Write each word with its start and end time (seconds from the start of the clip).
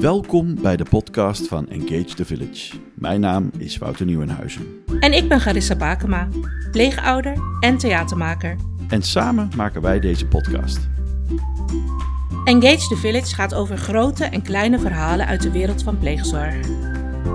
Welkom 0.00 0.54
bij 0.62 0.76
de 0.76 0.84
podcast 0.90 1.48
van 1.48 1.68
Engage 1.68 2.14
the 2.14 2.24
Village. 2.24 2.76
Mijn 2.94 3.20
naam 3.20 3.50
is 3.56 3.78
Wouter 3.78 4.06
Nieuwenhuizen. 4.06 4.66
En 5.00 5.12
ik 5.12 5.28
ben 5.28 5.40
Garissa 5.40 5.76
Bakema, 5.76 6.28
pleegouder 6.70 7.36
en 7.60 7.78
theatermaker. 7.78 8.56
En 8.88 9.02
samen 9.02 9.50
maken 9.56 9.82
wij 9.82 10.00
deze 10.00 10.26
podcast. 10.26 10.88
Engage 12.44 12.88
the 12.88 12.96
Village 12.96 13.34
gaat 13.34 13.54
over 13.54 13.76
grote 13.76 14.24
en 14.24 14.42
kleine 14.42 14.78
verhalen 14.78 15.26
uit 15.26 15.42
de 15.42 15.50
wereld 15.50 15.82
van 15.82 15.98
pleegzorg. 15.98 16.54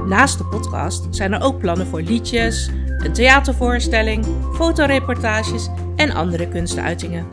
Naast 0.08 0.38
de 0.38 0.46
podcast 0.46 1.08
zijn 1.10 1.34
er 1.34 1.42
ook 1.42 1.60
plannen 1.60 1.88
voor 1.88 2.02
liedjes, 2.02 2.70
een 2.98 3.14
theatervoorstelling, 3.14 4.26
fotoreportages 4.54 5.70
en 5.96 6.12
andere 6.12 6.48
kunstuitingen. 6.48 7.26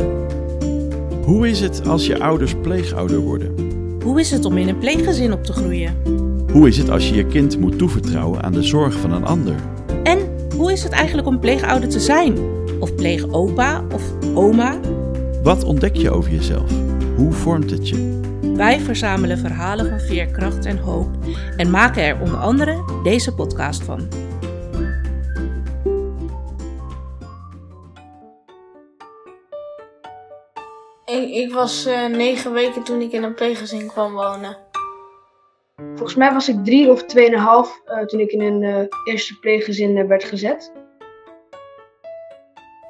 Hoe 1.24 1.48
is 1.48 1.60
het 1.60 1.87
als 1.87 2.06
je 2.06 2.20
ouders 2.20 2.55
pleegouder 2.55 3.19
worden? 3.19 3.70
Hoe 4.02 4.20
is 4.20 4.30
het 4.30 4.45
om 4.45 4.56
in 4.56 4.68
een 4.68 4.78
pleeggezin 4.78 5.32
op 5.32 5.45
te 5.45 5.52
groeien? 5.52 5.96
Hoe 6.52 6.68
is 6.68 6.77
het 6.78 6.90
als 6.90 7.09
je 7.09 7.14
je 7.14 7.27
kind 7.27 7.59
moet 7.59 7.78
toevertrouwen 7.78 8.42
aan 8.42 8.52
de 8.52 8.62
zorg 8.62 8.95
van 8.95 9.12
een 9.12 9.24
ander? 9.24 9.54
En 10.02 10.18
hoe 10.56 10.73
is 10.73 10.82
het 10.82 10.92
eigenlijk 10.92 11.28
om 11.28 11.40
pleegouder 11.40 11.88
te 11.88 12.00
zijn? 12.00 12.38
Of 12.78 12.95
pleegopa 12.95 13.84
of 13.95 14.02
oma? 14.34 14.80
Wat 15.42 15.64
ontdek 15.64 15.96
je 15.96 16.10
over 16.10 16.30
jezelf? 16.30 16.70
Hoe 17.16 17.32
vormt 17.32 17.70
het 17.70 17.88
je? 17.88 18.20
Wij 18.54 18.80
verzamelen 18.80 19.38
verhalen 19.38 19.88
van 19.88 20.01
veerkracht 20.01 20.64
en 20.66 20.78
hoop 20.78 21.09
en 21.56 21.70
maken 21.70 22.02
er 22.02 22.20
onder 22.20 22.38
andere 22.38 22.84
deze 23.02 23.34
podcast 23.34 23.82
van. 23.82 24.09
Ik, 31.34 31.52
was 31.52 31.87
eh, 31.87 32.07
negen 32.07 32.52
weken 32.52 32.83
toen 32.83 33.01
ik 33.01 33.12
in 33.12 33.23
een 33.23 33.34
pleeggezin 33.34 33.87
kwam 33.87 34.12
wonen. 34.12 34.57
Volgens 35.77 36.15
mij 36.15 36.32
was 36.32 36.49
ik 36.49 36.65
drie 36.65 36.91
of 36.91 37.04
tweeënhalf 37.04 37.80
uh, 37.87 38.04
toen 38.04 38.21
ik 38.21 38.30
in 38.30 38.41
een 38.41 38.63
eh, 38.63 38.87
eerste 39.04 39.38
pleeggezin 39.38 40.07
werd 40.07 40.24
gezet. 40.24 40.73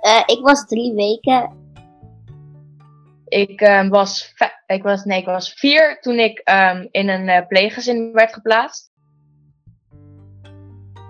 Eh, 0.01 0.23
ik 0.27 0.41
was 0.43 0.67
drie 0.67 0.95
weken. 0.95 1.59
Ik, 3.29 3.61
ehm, 3.61 3.89
was, 3.89 4.35
ik, 4.67 4.83
was, 4.83 5.05
nee, 5.05 5.21
ik 5.21 5.27
was 5.27 5.53
vier 5.53 5.99
toen 6.01 6.19
ik 6.19 6.39
ehm, 6.39 6.87
in 6.91 7.09
een 7.09 7.29
eh, 7.29 7.47
pleeggezin 7.47 8.13
werd 8.13 8.33
geplaatst. 8.33 8.91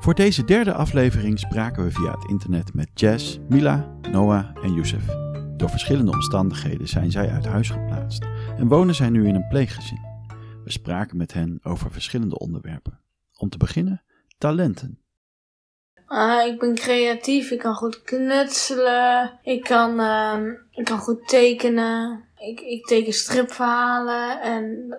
Voor 0.00 0.14
deze 0.14 0.44
derde 0.44 0.72
aflevering 0.72 1.38
spraken 1.38 1.84
we 1.84 1.90
via 1.90 2.10
het 2.10 2.24
internet 2.28 2.74
met 2.74 2.88
Jess, 2.94 3.38
Mila, 3.48 3.98
Noah 4.10 4.56
en 4.62 4.72
Youssef. 4.72 5.29
Door 5.60 5.70
verschillende 5.70 6.12
omstandigheden 6.12 6.88
zijn 6.88 7.10
zij 7.10 7.30
uit 7.30 7.46
huis 7.46 7.70
geplaatst 7.70 8.22
en 8.56 8.68
wonen 8.68 8.94
zij 8.94 9.08
nu 9.08 9.28
in 9.28 9.34
een 9.34 9.48
pleeggezin. 9.48 10.00
We 10.64 10.70
spraken 10.70 11.16
met 11.16 11.32
hen 11.32 11.60
over 11.62 11.90
verschillende 11.90 12.38
onderwerpen. 12.38 13.00
Om 13.36 13.48
te 13.48 13.58
beginnen, 13.58 14.02
talenten. 14.38 15.02
Ah, 16.06 16.46
ik 16.46 16.58
ben 16.58 16.74
creatief, 16.74 17.50
ik 17.50 17.58
kan 17.58 17.74
goed 17.74 18.02
knutselen, 18.02 19.38
ik 19.42 19.62
kan, 19.62 20.00
ehm, 20.00 20.50
ik 20.70 20.84
kan 20.84 20.98
goed 20.98 21.28
tekenen. 21.28 22.24
Ik, 22.38 22.60
ik 22.60 22.86
teken 22.86 23.12
stripverhalen 23.12 24.40
en 24.40 24.96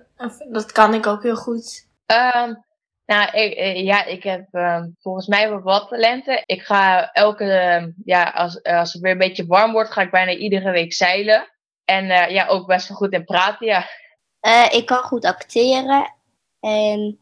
dat 0.52 0.72
kan 0.72 0.94
ik 0.94 1.08
ook 1.08 1.24
heel 1.24 1.36
goed. 1.36 1.88
Ehm, 3.12 3.20
nou, 3.20 3.38
ik, 3.46 3.54
eh, 3.54 3.84
ja, 3.84 4.06
ik 4.06 4.24
heb 4.24 4.48
ehm, 4.52 4.88
volgens 5.00 5.28
mij 5.28 5.50
wel 5.50 5.62
wat 5.62 5.88
talenten. 5.90 6.44
Ik 6.46 6.62
ga 6.62 7.12
elke, 7.12 7.44
ehm, 7.44 7.92
ja, 8.06 8.24
als, 8.24 8.64
als 8.64 8.94
het 8.94 9.02
weer 9.02 9.12
een 9.12 9.18
beetje 9.18 9.46
warm 9.46 9.72
wordt, 9.72 9.92
ga 9.92 10.02
ik 10.02 10.12
bijna 10.12 10.32
iedere 10.32 10.72
week 10.72 10.94
zeilen. 10.94 11.48
En 11.86 12.10
eh, 12.10 12.30
ja, 12.30 12.48
ook 12.48 12.68
best 12.68 12.88
wel 12.88 12.98
goed 12.98 13.14
in 13.14 13.24
praten, 13.26 13.68
ja. 13.68 13.86
Eh, 14.40 14.68
ik 14.72 14.86
kan 14.86 14.98
goed 15.04 15.26
acteren. 15.26 16.14
En 16.60 17.20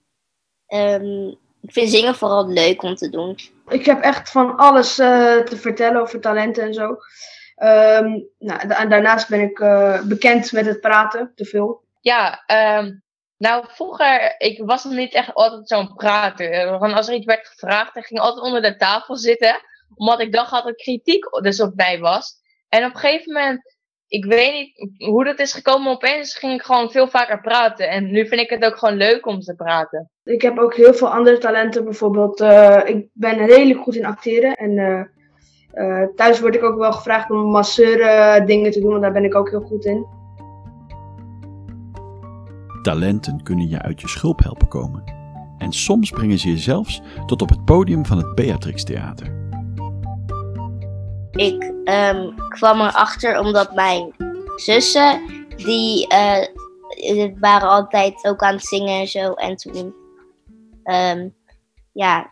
em, 0.68 1.28
ik 1.62 1.72
vind 1.72 1.90
zingen 1.90 2.16
vooral 2.16 2.48
leuk 2.48 2.84
om 2.84 2.96
te 2.96 3.10
doen. 3.10 3.38
Ik 3.68 3.86
heb 3.86 4.02
echt 4.02 4.32
van 4.32 4.58
alles 4.58 5.00
eh, 5.00 5.38
te 5.38 5.58
vertellen 5.58 6.02
over 6.02 6.22
talenten 6.22 6.64
en 6.64 6.74
zo. 6.74 6.98
Ehm, 7.56 8.20
nou, 8.40 8.68
da- 8.68 8.86
daarnaast 8.86 9.30
ben 9.30 9.42
ik 9.42 9.60
eh, 9.60 10.02
bekend 10.02 10.52
met 10.52 10.66
het 10.66 10.82
praten, 10.82 11.32
te 11.36 11.46
veel. 11.46 11.84
Ja, 12.02 12.44
ehm, 12.46 12.92
nou 13.40 13.66
vroeger, 13.68 14.36
ik 14.38 14.62
was 14.66 14.84
niet 14.84 15.14
echt 15.14 15.34
altijd 15.34 15.68
zo'n 15.68 15.94
prater. 15.94 16.78
Van 16.80 16.94
als 16.94 17.08
er 17.08 17.14
iets 17.14 17.26
werd 17.26 17.48
gevraagd, 17.48 17.94
dan 17.94 18.04
ging 18.04 18.20
ik 18.20 18.26
altijd 18.26 18.46
onder 18.46 18.62
de 18.62 18.76
tafel 18.76 19.16
zitten. 19.16 19.62
Omdat 19.96 20.20
ik 20.20 20.32
dacht 20.32 20.52
dat 20.52 20.66
er 20.66 20.76
kritiek 20.76 21.24
dus 21.42 21.62
op 21.62 21.76
mij 21.76 22.00
was. 22.00 22.36
En 22.70 22.86
op 22.86 22.94
een 22.94 23.00
gegeven 23.00 23.34
moment, 23.34 23.78
ik 24.08 24.26
weet 24.26 24.54
niet 24.54 25.04
hoe 25.10 25.24
dat 25.24 25.40
is 25.40 25.54
gekomen, 25.54 25.92
opeens 25.92 26.38
ging 26.38 26.54
ik 26.54 26.62
gewoon 26.62 26.92
veel 26.92 27.08
vaker 27.08 27.42
praten. 27.42 27.90
En 27.90 28.12
nu 28.12 28.28
vind 28.28 28.42
ik 28.42 28.50
het 28.50 28.66
ook 28.66 28.78
gewoon 28.78 28.96
leuk 28.96 29.26
om 29.26 29.40
te 29.40 29.56
praten. 29.56 30.10
Ik 30.24 30.42
heb 30.42 30.58
ook 30.58 30.76
heel 30.76 30.94
veel 30.94 31.10
andere 31.10 31.38
talenten. 31.38 31.84
Bijvoorbeeld, 31.84 32.42
eh, 32.42 32.82
ik 32.86 33.08
ben 33.14 33.46
redelijk 33.46 33.80
goed 33.80 33.96
in 33.96 34.06
acteren. 34.06 34.56
En 34.56 34.78
eh, 34.78 35.02
eh, 35.72 36.08
thuis 36.16 36.40
word 36.40 36.56
ik 36.56 36.64
ook 36.64 36.78
wel 36.78 36.92
gevraagd 36.92 37.30
om 37.30 37.38
masseur 37.38 38.46
dingen 38.46 38.72
te 38.72 38.80
doen, 38.80 38.90
want 38.90 39.02
daar 39.02 39.12
ben 39.12 39.24
ik 39.26 39.36
ook 39.36 39.50
heel 39.50 39.62
goed 39.62 39.86
in. 39.86 40.19
Talenten 42.82 43.44
kunnen 43.44 43.70
je 43.70 43.82
uit 43.82 44.02
je 44.02 44.08
schulp 44.08 44.40
helpen 44.40 44.68
komen. 44.68 45.04
En 45.58 45.74
soms 45.74 46.10
brengen 46.10 46.40
ze 46.40 46.50
je 46.50 46.58
zelfs 46.58 47.02
tot 47.26 47.42
op 47.42 47.50
het 47.50 47.66
podium 47.66 48.06
van 48.06 48.18
het 48.18 48.36
Beatrix 48.36 48.84
Theater. 48.84 49.38
Ik 51.32 51.74
ehm, 51.84 52.30
kwam 52.50 52.82
erachter 52.82 53.40
omdat 53.40 53.74
mijn 53.76 54.16
zussen, 54.56 55.22
die 55.56 56.08
eh, 56.08 56.42
eh, 56.90 57.34
waren 57.40 57.70
altijd 57.70 58.26
ook 58.26 58.42
aan 58.42 58.54
het 58.54 58.66
zingen 58.66 59.00
en 59.00 59.08
zo. 59.08 59.34
En 59.34 59.56
toen, 59.56 59.94
ehm, 60.84 61.30
ja, 61.94 62.32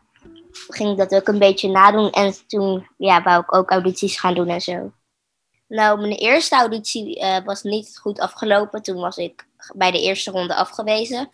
ging 0.68 0.92
ik 0.92 0.98
dat 0.98 1.16
ook 1.16 1.28
een 1.28 1.40
beetje 1.40 1.70
nadoen. 1.70 2.10
En 2.10 2.34
toen, 2.48 2.88
ja, 2.98 3.24
wou 3.24 3.42
ik 3.42 3.56
ook 3.56 3.72
audities 3.72 4.20
gaan 4.20 4.34
doen 4.34 4.48
en 4.48 4.62
zo. 4.62 4.92
Nou, 5.68 6.00
mijn 6.00 6.14
eerste 6.14 6.56
auditie 6.56 7.20
eh, 7.20 7.46
was 7.46 7.64
niet 7.64 8.00
goed 8.02 8.20
afgelopen. 8.20 8.82
Toen 8.82 9.00
was 9.00 9.18
ik 9.18 9.48
bij 9.76 9.92
de 9.92 10.02
eerste 10.02 10.32
ronde 10.32 10.56
afgewezen. 10.56 11.30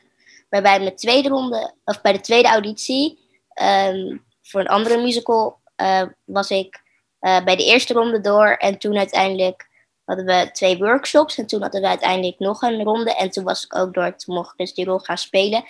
Maar 0.50 0.62
bij 0.62 0.80
mijn 0.80 0.96
tweede 0.96 1.30
ronde, 1.30 1.74
of 1.86 2.02
bij 2.02 2.12
de 2.12 2.20
tweede 2.20 2.48
auditie, 2.48 3.20
ehm, 3.54 4.18
voor 4.42 4.60
een 4.60 4.68
andere 4.68 5.02
musical, 5.02 5.60
eh, 5.76 6.04
was 6.26 6.50
ik 6.50 6.82
eh, 7.20 7.44
bij 7.44 7.56
de 7.56 7.66
eerste 7.66 7.94
ronde 7.94 8.22
door. 8.22 8.48
En 8.48 8.78
toen 8.78 8.98
uiteindelijk 8.98 9.68
hadden 10.06 10.26
we 10.26 10.50
twee 10.52 10.78
workshops. 10.78 11.38
En 11.38 11.46
toen 11.46 11.62
hadden 11.62 11.82
we 11.82 11.88
uiteindelijk 11.88 12.40
nog 12.40 12.62
een 12.62 12.84
ronde. 12.84 13.16
En 13.16 13.30
toen 13.30 13.44
was 13.44 13.64
ik 13.64 13.76
ook 13.76 13.94
door. 13.94 14.16
Toen 14.16 14.36
mocht 14.36 14.52
ik 14.52 14.58
dus 14.58 14.74
die 14.74 14.86
rol 14.86 15.00
gaan 15.00 15.18
spelen. 15.18 15.64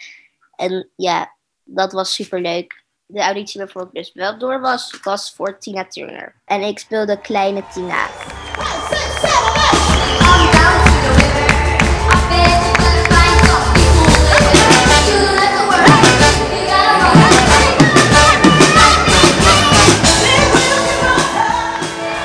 En 0.55 0.89
ja, 0.95 1.33
dat 1.63 1.91
was 1.91 2.13
super 2.13 2.41
leuk. 2.41 2.83
De 3.05 3.21
auditie 3.21 3.59
waarvoor 3.59 3.81
ik 3.81 3.91
dus 3.93 4.11
wel 4.13 4.37
door 4.37 4.59
was, 4.59 4.99
was 5.03 5.33
voor 5.33 5.59
Tina 5.59 5.87
Turner. 5.87 6.35
En 6.45 6.61
ik 6.61 6.79
speelde 6.79 7.19
kleine 7.21 7.63
Tina. 7.73 8.07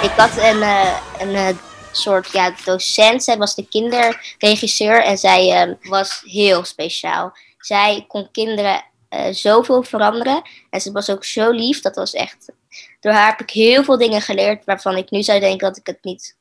Ik 0.08 0.14
had 0.14 0.36
een, 0.36 0.62
eh, 0.62 1.00
een 1.18 1.34
eh, 1.34 1.56
soort 1.92 2.32
ja, 2.32 2.54
docent. 2.64 3.24
Zij 3.24 3.36
was 3.36 3.54
de 3.54 3.68
kinderregisseur 3.68 5.04
en 5.04 5.18
zij 5.18 5.50
ehm, 5.52 5.74
was 5.82 6.22
heel 6.24 6.64
speciaal. 6.64 7.32
Zij 7.58 8.04
kon 8.08 8.30
kinderen 8.30 8.84
eh, 9.08 9.32
zoveel 9.32 9.82
veranderen. 9.82 10.42
En 10.70 10.80
ze 10.80 10.92
was 10.92 11.10
ook 11.10 11.24
zo 11.24 11.50
lief. 11.50 11.80
Dat 11.80 11.96
was 11.96 12.12
echt. 12.12 12.52
Door 13.00 13.12
haar 13.12 13.30
heb 13.30 13.40
ik 13.40 13.50
heel 13.50 13.84
veel 13.84 13.98
dingen 13.98 14.20
geleerd 14.20 14.64
waarvan 14.64 14.96
ik 14.96 15.10
nu 15.10 15.22
zou 15.22 15.40
denken 15.40 15.68
dat 15.68 15.76
ik 15.76 15.86
het 15.86 15.98
niet 16.02 16.36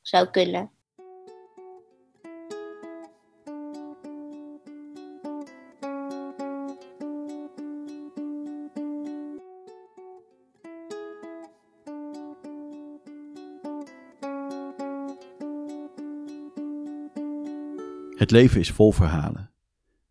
zou 0.00 0.26
kunnen. 0.26 0.70
Het 18.22 18.30
leven 18.30 18.60
is 18.60 18.70
vol 18.70 18.92
verhalen. 18.92 19.50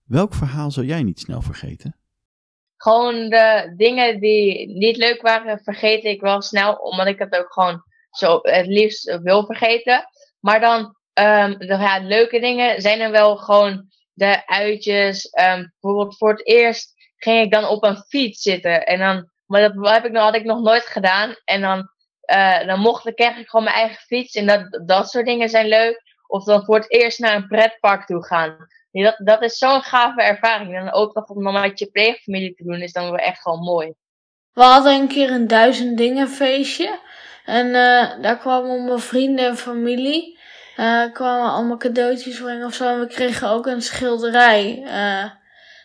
Welk 0.07 0.33
verhaal 0.33 0.71
zou 0.71 0.85
jij 0.85 1.03
niet 1.03 1.19
snel 1.19 1.41
vergeten? 1.41 1.95
Gewoon 2.77 3.29
de 3.29 3.73
dingen 3.77 4.19
die 4.19 4.67
niet 4.67 4.97
leuk 4.97 5.21
waren, 5.21 5.59
vergeet 5.63 6.03
ik 6.03 6.21
wel 6.21 6.41
snel. 6.41 6.73
Omdat 6.73 7.07
ik 7.07 7.19
het 7.19 7.35
ook 7.35 7.53
gewoon 7.53 7.83
zo 8.11 8.39
het 8.41 8.67
liefst 8.67 9.19
wil 9.23 9.45
vergeten. 9.45 10.05
Maar 10.39 10.59
dan, 10.59 10.95
ehm, 11.13 11.57
de 11.57 11.65
ja, 11.65 11.99
leuke 11.99 12.39
dingen 12.39 12.81
zijn 12.81 12.99
er 12.99 13.11
wel 13.11 13.37
gewoon 13.37 13.89
de 14.13 14.47
uitjes. 14.47 15.29
ehm, 15.29 15.65
bijvoorbeeld 15.79 16.17
voor 16.17 16.29
het 16.29 16.47
eerst 16.47 16.93
ging 17.15 17.45
ik 17.45 17.51
dan 17.51 17.65
op 17.65 17.83
een 17.83 18.03
fiets 18.07 18.41
zitten. 18.41 18.85
En 18.85 18.99
dan, 18.99 19.29
maar 19.45 19.61
dat 19.61 19.93
heb 19.93 20.05
ik, 20.05 20.11
nog- 20.11 20.23
had 20.23 20.35
ik 20.35 20.45
nog 20.45 20.61
nooit 20.61 20.85
gedaan. 20.85 21.35
En 21.43 21.61
dan, 21.61 21.89
eh, 22.21 22.65
dan 22.65 22.79
mocht 22.79 23.07
ik 23.07 23.21
gewoon 23.21 23.65
mijn 23.65 23.75
eigen 23.75 24.01
fiets. 24.01 24.35
En 24.35 24.45
dat, 24.45 24.81
dat 24.85 25.09
soort 25.09 25.25
dingen 25.25 25.49
zijn 25.49 25.67
leuk. 25.67 26.09
Of 26.31 26.43
dan 26.43 26.65
voor 26.65 26.75
het 26.75 26.91
eerst 26.91 27.19
naar 27.19 27.35
een 27.35 27.47
pretpark 27.47 28.05
toe 28.05 28.25
gaan. 28.25 28.67
dat, 28.91 29.15
dat 29.17 29.41
is 29.41 29.57
zo'n 29.57 29.81
gave 29.81 30.21
ervaring. 30.21 30.75
En 30.75 30.93
ook 30.93 31.13
nog 31.13 31.29
om 31.29 31.43
met 31.43 31.79
je 31.79 31.85
pleegfamilie 31.85 32.53
te 32.53 32.63
doen, 32.63 32.81
is 32.81 32.93
dan 32.93 33.03
wel 33.03 33.15
echt 33.15 33.41
gewoon 33.41 33.59
mooi. 33.59 33.93
We 34.53 34.61
hadden 34.61 34.93
een 34.93 35.07
keer 35.07 35.31
een 35.31 35.47
duizend 35.47 35.97
dingen 35.97 36.29
feestje. 36.29 36.99
En 37.45 37.67
uh, 37.67 38.21
daar 38.21 38.37
kwamen 38.37 38.85
mijn 38.85 38.99
vrienden 38.99 39.45
en 39.45 39.57
familie. 39.57 40.39
Uh, 40.77 41.11
kwamen 41.13 41.51
allemaal 41.51 41.77
cadeautjes 41.77 42.39
brengen 42.39 42.65
of 42.65 42.73
zo. 42.73 42.87
En 42.87 42.99
we 42.99 43.07
kregen 43.07 43.49
ook 43.49 43.65
een 43.65 43.81
schilderij. 43.81 44.83
Uh, 44.85 45.31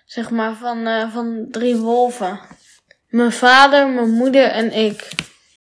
zeg 0.05 0.31
maar 0.31 0.55
van, 0.55 1.11
van 1.11 1.47
drie 1.51 1.77
wolven. 1.77 2.41
Mijn 3.09 3.33
vader, 3.33 3.89
mijn 3.89 4.11
moeder 4.11 4.51
en 4.51 4.73
ik. 4.73 5.09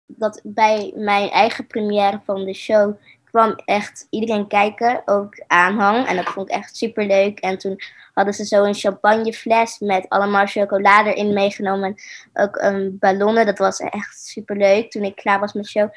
Dat 0.06 0.40
bij 0.44 0.92
mijn 0.94 1.30
eigen 1.30 1.66
première 1.66 2.20
van 2.24 2.44
de 2.44 2.54
show 2.54 2.96
kwam 3.30 3.54
echt 3.64 4.06
iedereen 4.10 4.46
kijken, 4.46 5.02
ook 5.04 5.42
aanhang. 5.46 6.06
En 6.06 6.16
dat 6.16 6.28
vond 6.28 6.48
ik 6.48 6.56
echt 6.56 6.76
super 6.76 7.06
leuk. 7.06 7.38
En 7.38 7.58
toen 7.58 7.80
hadden 8.14 8.34
ze 8.34 8.44
zo 8.44 8.64
een 8.64 8.74
champagnefles 8.74 9.78
met 9.78 10.08
allemaal 10.08 10.46
chocolade 10.46 11.14
erin 11.14 11.32
meegenomen. 11.32 11.84
En 11.84 12.44
ook 12.44 12.56
een 12.56 12.96
ballonnen, 12.98 13.46
dat 13.46 13.58
was 13.58 13.78
echt 13.78 14.20
super 14.20 14.56
leuk 14.56 14.90
toen 14.90 15.04
ik 15.04 15.16
klaar 15.16 15.40
was 15.40 15.52
met 15.52 15.68
show. 15.68 15.88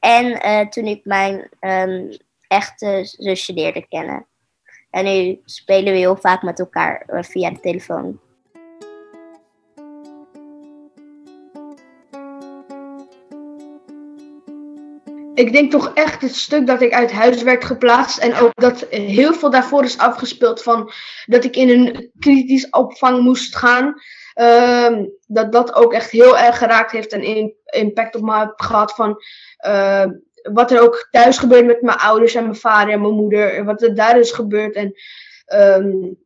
En 0.00 0.46
uh, 0.46 0.68
toen 0.68 0.84
ik 0.84 1.04
mijn 1.04 1.48
um, 1.60 2.16
echte 2.48 3.00
zusje 3.02 3.52
leerde 3.52 3.86
kennen. 3.88 4.26
En 4.90 5.04
nu 5.04 5.40
spelen 5.44 5.92
we 5.92 5.98
heel 5.98 6.16
vaak 6.16 6.42
met 6.42 6.58
elkaar 6.58 7.06
uh, 7.06 7.22
via 7.22 7.50
de 7.50 7.60
telefoon. 7.60 8.20
Ik 15.34 15.52
denk 15.52 15.70
toch 15.70 15.90
echt 15.94 16.22
het 16.22 16.34
stuk 16.34 16.66
dat 16.66 16.82
ik 16.82 16.92
uit 16.92 17.12
huis 17.12 17.42
werd 17.42 17.64
geplaatst. 17.64 18.18
En 18.18 18.34
ook 18.34 18.52
dat 18.54 18.86
heel 18.90 19.34
veel 19.34 19.50
daarvoor 19.50 19.84
is 19.84 19.98
afgespeeld 19.98 20.62
van 20.62 20.92
dat 21.26 21.44
ik 21.44 21.56
in 21.56 21.68
een 21.68 22.10
kritisch 22.18 22.70
opvang 22.70 23.22
moest 23.22 23.56
gaan. 23.56 23.94
Uh, 24.34 24.98
dat 25.26 25.52
dat 25.52 25.74
ook 25.74 25.92
echt 25.92 26.10
heel 26.10 26.38
erg 26.38 26.58
geraakt 26.58 26.90
heeft 26.90 27.12
en 27.12 27.54
impact 27.64 28.16
op 28.16 28.22
me 28.22 28.38
heeft 28.38 28.52
gehad 28.56 28.94
van 28.94 29.22
uh, 29.66 30.04
wat 30.52 30.70
er 30.70 30.80
ook 30.80 31.08
thuis 31.10 31.38
gebeurt 31.38 31.66
met 31.66 31.82
mijn 31.82 31.98
ouders 31.98 32.34
en 32.34 32.42
mijn 32.42 32.56
vader 32.56 32.92
en 32.92 33.00
mijn 33.00 33.14
moeder. 33.14 33.64
Wat 33.64 33.82
er 33.82 33.94
daar 33.94 34.18
is 34.18 34.32
gebeurd. 34.32 34.74
En 34.74 34.94
um, 35.54 36.23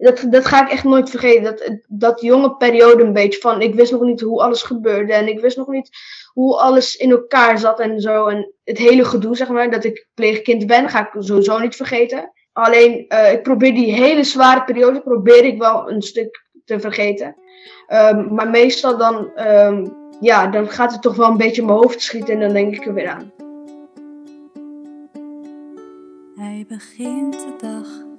dat, 0.00 0.26
dat 0.30 0.46
ga 0.46 0.64
ik 0.64 0.70
echt 0.70 0.84
nooit 0.84 1.10
vergeten. 1.10 1.42
Dat, 1.42 1.78
dat 1.88 2.20
jonge 2.20 2.56
periode 2.56 3.02
een 3.02 3.12
beetje 3.12 3.40
van 3.40 3.60
ik 3.60 3.74
wist 3.74 3.92
nog 3.92 4.00
niet 4.00 4.20
hoe 4.20 4.42
alles 4.42 4.62
gebeurde. 4.62 5.12
En 5.12 5.28
ik 5.28 5.40
wist 5.40 5.56
nog 5.56 5.68
niet 5.68 5.90
hoe 6.32 6.56
alles 6.56 6.96
in 6.96 7.10
elkaar 7.10 7.58
zat 7.58 7.80
en 7.80 8.00
zo. 8.00 8.26
En 8.26 8.52
het 8.64 8.78
hele 8.78 9.04
gedoe, 9.04 9.36
zeg 9.36 9.48
maar, 9.48 9.70
dat 9.70 9.84
ik 9.84 10.06
pleegkind 10.14 10.66
ben, 10.66 10.88
ga 10.88 11.00
ik 11.00 11.22
sowieso 11.22 11.58
niet 11.58 11.76
vergeten. 11.76 12.32
Alleen, 12.52 13.04
uh, 13.08 13.32
ik 13.32 13.42
probeer 13.42 13.74
die 13.74 13.92
hele 13.92 14.24
zware 14.24 14.64
periode, 14.64 15.00
probeer 15.00 15.44
ik 15.44 15.58
wel 15.58 15.90
een 15.90 16.02
stuk 16.02 16.44
te 16.64 16.80
vergeten. 16.80 17.36
Um, 17.88 18.34
maar 18.34 18.50
meestal 18.50 18.96
dan, 18.96 19.30
um, 19.48 19.96
ja, 20.20 20.46
dan 20.46 20.68
gaat 20.68 20.92
het 20.92 21.02
toch 21.02 21.16
wel 21.16 21.28
een 21.28 21.36
beetje 21.36 21.60
in 21.60 21.66
mijn 21.66 21.78
hoofd 21.78 22.02
schieten 22.02 22.34
en 22.34 22.40
dan 22.40 22.52
denk 22.52 22.74
ik 22.74 22.86
er 22.86 22.94
weer 22.94 23.08
aan. 23.08 23.32
Hij 26.34 26.64
begint 26.68 27.32
de 27.32 27.54
dag 27.58 28.09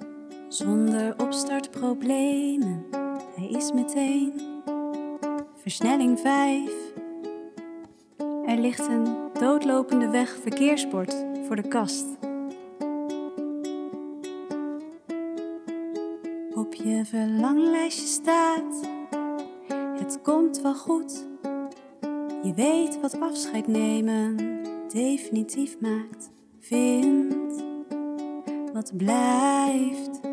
zonder 0.52 1.14
opstartproblemen. 1.18 2.86
Hij 3.34 3.48
is 3.48 3.72
meteen 3.72 4.32
versnelling 5.56 6.20
5. 6.20 6.70
Er 8.46 8.58
ligt 8.58 8.88
een 8.88 9.16
doodlopende 9.38 10.08
weg 10.08 10.36
verkeersbord 10.42 11.24
voor 11.46 11.56
de 11.56 11.68
kast. 11.68 12.06
Op 16.54 16.74
je 16.74 17.02
verlanglijstje 17.04 18.06
staat: 18.06 18.88
Het 19.98 20.22
komt 20.22 20.60
wel 20.60 20.74
goed. 20.74 21.26
Je 22.42 22.52
weet 22.54 23.00
wat 23.00 23.20
afscheid 23.20 23.66
nemen 23.66 24.36
definitief 24.88 25.80
maakt. 25.80 26.30
Vind 26.58 27.64
wat 28.72 28.96
blijft 28.96 30.31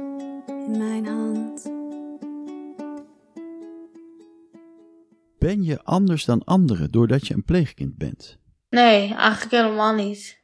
mijn 0.78 1.06
hand. 1.06 1.64
Ben 5.40 5.64
je 5.64 5.84
anders 5.84 6.26
dan 6.26 6.44
anderen 6.44 6.92
doordat 6.92 7.28
je 7.28 7.34
een 7.34 7.44
pleegkind 7.44 7.98
bent? 7.98 8.38
Nee, 8.70 9.16
eigenlijk 9.16 9.52
helemaal 9.52 9.94
niet. 9.94 10.40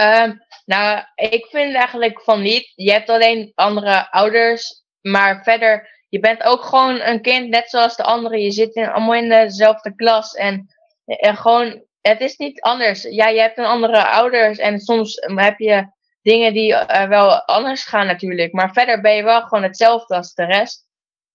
Uh, 0.00 0.30
nou, 0.64 1.04
ik 1.14 1.46
vind 1.46 1.74
eigenlijk 1.74 2.22
van 2.22 2.42
niet. 2.42 2.72
Je 2.74 2.92
hebt 2.92 3.08
alleen 3.08 3.52
andere 3.54 4.10
ouders, 4.10 4.84
maar 5.00 5.42
verder, 5.42 5.88
je 6.08 6.20
bent 6.20 6.42
ook 6.42 6.62
gewoon 6.62 7.00
een 7.00 7.22
kind, 7.22 7.48
net 7.48 7.70
zoals 7.70 7.96
de 7.96 8.02
anderen. 8.02 8.40
Je 8.40 8.50
zit 8.50 8.74
in, 8.74 8.88
allemaal 8.88 9.14
in 9.14 9.28
dezelfde 9.28 9.94
klas 9.94 10.34
en, 10.34 10.66
en 11.04 11.36
gewoon, 11.36 11.82
het 12.00 12.20
is 12.20 12.36
niet 12.36 12.60
anders. 12.60 13.02
Ja, 13.02 13.28
je 13.28 13.40
hebt 13.40 13.58
een 13.58 13.64
andere 13.64 14.06
ouders 14.06 14.58
en 14.58 14.80
soms 14.80 15.16
heb 15.20 15.58
je 15.58 15.86
dingen 16.28 16.52
die 16.52 16.72
uh, 16.72 17.08
wel 17.08 17.42
anders 17.42 17.84
gaan 17.84 18.06
natuurlijk, 18.06 18.52
maar 18.52 18.72
verder 18.72 19.00
ben 19.00 19.14
je 19.14 19.22
wel 19.22 19.42
gewoon 19.42 19.62
hetzelfde 19.62 20.14
als 20.14 20.34
de 20.34 20.44
rest. 20.44 20.86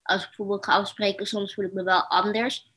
Als 0.02 0.22
ik 0.22 0.28
bijvoorbeeld 0.28 0.64
ga 0.64 0.72
afspreken, 0.72 1.26
soms 1.26 1.54
voel 1.54 1.64
ik 1.64 1.72
me 1.72 1.82
wel 1.82 2.06
anders. 2.06 2.72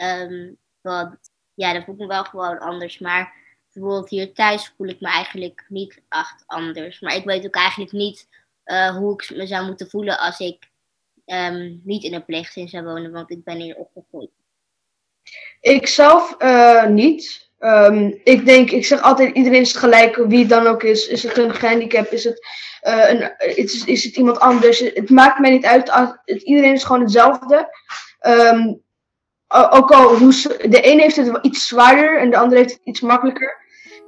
Um, 0.00 0.56
want 0.80 1.16
ja, 1.54 1.72
dan 1.72 1.84
voel 1.84 1.94
ik 1.94 2.00
me 2.00 2.06
wel 2.06 2.24
gewoon 2.24 2.58
anders. 2.58 2.98
Maar 2.98 3.34
bijvoorbeeld 3.72 4.08
hier 4.08 4.34
thuis 4.34 4.72
voel 4.76 4.88
ik 4.88 5.00
me 5.00 5.08
eigenlijk 5.08 5.64
niet 5.68 6.02
echt 6.08 6.42
anders. 6.46 7.00
Maar 7.00 7.14
ik 7.14 7.24
weet 7.24 7.46
ook 7.46 7.54
eigenlijk 7.54 7.92
niet 7.92 8.28
uh, 8.64 8.96
hoe 8.96 9.12
ik 9.12 9.30
me 9.36 9.46
zou 9.46 9.66
moeten 9.66 9.90
voelen 9.90 10.18
als 10.18 10.38
ik 10.38 10.70
um, 11.26 11.80
niet 11.84 12.04
in 12.04 12.14
een 12.14 12.24
pleegzin 12.24 12.68
zou 12.68 12.84
wonen, 12.84 13.12
want 13.12 13.30
ik 13.30 13.44
ben 13.44 13.60
hier 13.60 13.76
opgegroeid. 13.76 14.30
Ik 15.60 15.86
zelf 15.86 16.42
uh, 16.42 16.86
niet. 16.86 17.50
Um, 17.64 18.20
ik 18.24 18.46
denk, 18.46 18.70
ik 18.70 18.86
zeg 18.86 19.02
altijd, 19.02 19.34
iedereen 19.34 19.60
is 19.60 19.72
gelijk, 19.72 20.16
wie 20.16 20.38
het 20.38 20.48
dan 20.48 20.66
ook 20.66 20.82
is. 20.82 21.08
Is 21.08 21.22
het 21.22 21.38
een 21.38 21.50
handicap? 21.50 22.06
Is 22.06 22.24
het, 22.24 22.46
uh, 22.88 23.10
een, 23.10 23.32
is, 23.56 23.84
is 23.84 24.04
het 24.04 24.16
iemand 24.16 24.40
anders? 24.40 24.78
Het 24.78 25.10
maakt 25.10 25.38
mij 25.38 25.50
niet 25.50 25.66
uit. 25.66 25.90
Het, 26.24 26.42
iedereen 26.42 26.72
is 26.72 26.84
gewoon 26.84 27.02
hetzelfde. 27.02 27.68
Um, 28.26 28.82
ook 29.70 29.90
al, 29.90 30.16
hoe, 30.16 30.32
de 30.68 30.90
een 30.90 31.00
heeft 31.00 31.16
het 31.16 31.38
iets 31.42 31.66
zwaarder 31.66 32.18
en 32.18 32.30
de 32.30 32.36
ander 32.36 32.58
heeft 32.58 32.72
het 32.72 32.80
iets 32.84 33.00
makkelijker. 33.00 33.56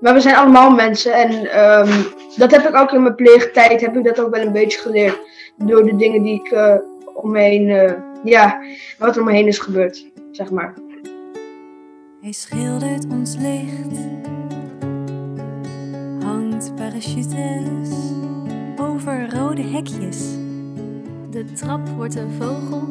Maar 0.01 0.15
we 0.15 0.21
zijn 0.21 0.37
allemaal 0.37 0.71
mensen 0.71 1.13
en 1.13 1.61
um, 1.61 2.07
dat 2.37 2.51
heb 2.51 2.69
ik 2.69 2.75
ook 2.75 2.93
in 2.93 3.03
mijn 3.03 3.15
pleegtijd, 3.15 3.81
heb 3.81 3.97
ik 3.97 4.05
dat 4.05 4.21
ook 4.21 4.35
wel 4.35 4.47
een 4.47 4.53
beetje 4.53 4.81
geleerd. 4.81 5.19
Door 5.57 5.85
de 5.85 5.97
dingen 5.97 6.23
die 6.23 6.43
ik 6.45 6.51
uh, 6.53 6.75
om 7.15 7.31
me 7.31 7.41
heen, 7.41 7.69
uh, 7.69 7.93
ja, 8.25 8.61
wat 8.99 9.15
er 9.15 9.21
om 9.21 9.27
me 9.27 9.35
heen 9.35 9.47
is 9.47 9.59
gebeurd, 9.59 10.07
zeg 10.33 10.51
maar. 10.51 10.75
Hij 12.25 12.33
schildert 12.33 13.07
ons 13.09 13.37
licht, 13.37 13.99
hangt 16.23 16.75
parachutes 16.75 17.91
over 18.77 19.35
rode 19.35 19.63
hekjes. 19.63 20.29
De 21.31 21.45
trap 21.53 21.89
wordt 21.89 22.15
een 22.15 22.33
vogel 22.33 22.89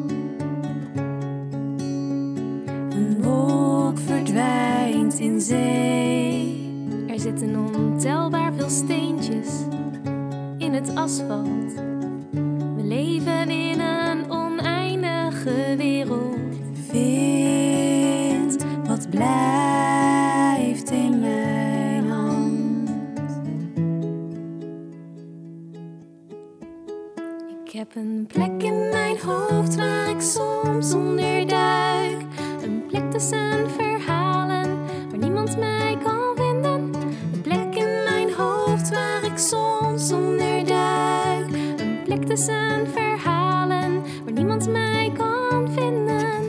een 2.90 3.22
wolk 3.22 3.98
verdwijnt 3.98 5.18
in 5.18 5.40
zee. 5.40 7.06
Er 7.08 7.20
zitten 7.20 7.56
ontelbaar 7.56 8.52
veel 8.54 8.70
steentjes 8.70 9.48
in 10.58 10.72
het 10.72 10.94
asfalt. 10.94 11.83
Onderduik. 40.14 41.48
Een 41.80 42.02
plek 42.04 42.24
tussen 42.24 42.86
verhalen 42.92 44.02
waar 44.24 44.32
niemand 44.32 44.68
mij 44.70 45.12
kan 45.16 45.72
vinden. 45.72 46.42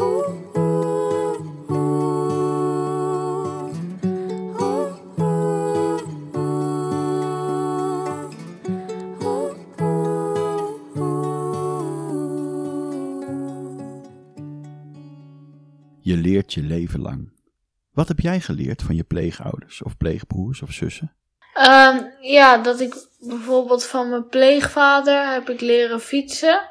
Oeh, 0.00 0.28
oeh, 0.56 1.40
oeh. 1.70 2.46
Oeh, 4.60 4.92
oeh, 5.18 6.00
oeh. 6.00 6.02
Oeh, 10.96 11.26
Je 16.00 16.16
leert 16.16 16.54
je 16.54 16.62
leven 16.62 17.00
lang. 17.00 17.34
Wat 17.92 18.08
heb 18.08 18.20
jij 18.20 18.40
geleerd 18.40 18.82
van 18.82 18.96
je 18.96 19.04
pleegouders 19.04 19.82
of 19.82 19.96
pleegbroers 19.96 20.62
of 20.62 20.72
zussen? 20.72 21.12
Ehm, 21.54 22.02
ja, 22.26 22.58
dat 22.58 22.80
ik 22.80 22.94
bijvoorbeeld 23.18 23.84
van 23.84 24.08
mijn 24.08 24.28
pleegvader 24.28 25.32
heb 25.32 25.50
ik 25.50 25.60
leren 25.60 26.00
fietsen. 26.00 26.68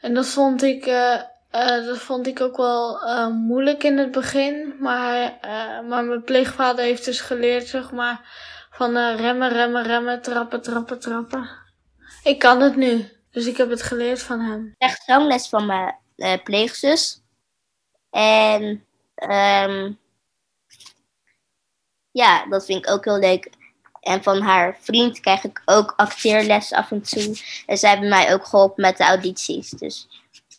En 0.00 0.14
dat 0.14 0.26
vond 0.26 0.62
ik, 0.62 0.86
eh, 0.86 1.14
eh, 1.50 1.86
dat 1.86 1.98
vond 1.98 2.26
ik 2.26 2.40
ook 2.40 2.56
wel 2.56 3.02
eh, 3.02 3.28
moeilijk 3.28 3.84
in 3.84 3.98
het 3.98 4.10
begin. 4.10 4.74
Maar, 4.80 5.38
maar 5.88 6.04
mijn 6.04 6.24
pleegvader 6.24 6.84
heeft 6.84 7.04
dus 7.04 7.20
geleerd, 7.20 7.66
zeg 7.66 7.90
maar, 7.90 8.20
van 8.70 8.96
remmen, 9.16 9.48
remmen, 9.48 9.82
remmen, 9.82 10.22
trappen, 10.22 10.62
trappen, 10.62 10.98
trappen. 10.98 11.48
Ik 12.22 12.38
kan 12.38 12.60
het 12.60 12.76
nu. 12.76 13.08
Dus 13.30 13.46
ik 13.46 13.56
heb 13.56 13.70
het 13.70 13.82
geleerd 13.82 14.22
van 14.22 14.40
hem. 14.40 14.66
Ik 14.66 14.74
krijg 14.78 14.96
zangles 14.96 15.48
van 15.48 15.66
mijn 15.66 16.42
pleegzus. 16.42 17.22
En 18.10 18.84
ehm, 19.14 19.92
ja, 22.10 22.46
dat 22.46 22.64
vind 22.64 22.86
ik 22.86 22.90
ook 22.90 23.04
heel 23.04 23.18
leuk. 23.18 23.50
En 24.00 24.22
van 24.22 24.40
haar 24.40 24.76
vriend 24.80 25.20
krijg 25.20 25.44
ik 25.44 25.62
ook 25.64 25.92
acteerles 25.96 26.72
af 26.72 26.90
en 26.90 27.02
toe. 27.02 27.36
En 27.66 27.78
zij 27.78 27.90
hebben 27.90 28.08
mij 28.08 28.32
ook 28.32 28.44
geholpen 28.44 28.82
met 28.82 28.96
de 28.96 29.04
audities. 29.04 29.70
Dus 29.70 30.08